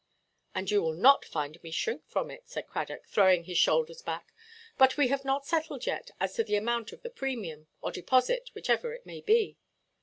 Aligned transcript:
"And 0.55 0.71
you 0.71 0.81
will 0.81 0.95
not 0.95 1.23
find 1.25 1.61
me 1.61 1.69
shrink 1.69 2.07
from 2.07 2.31
it," 2.31 2.49
said 2.49 2.65
Cradock, 2.65 3.05
throwing 3.05 3.43
his 3.43 3.59
shoulders 3.59 4.01
back; 4.01 4.33
"but 4.75 4.97
we 4.97 5.09
have 5.09 5.23
not 5.23 5.45
settled 5.45 5.85
yet 5.85 6.09
as 6.19 6.33
to 6.33 6.43
the 6.43 6.55
amount 6.55 6.91
of 6.91 7.03
the 7.03 7.11
premium, 7.11 7.67
or 7.81 7.91
deposit, 7.91 8.49
whichever 8.55 8.95
it 8.95 9.05
may 9.05 9.21
be." 9.21 9.59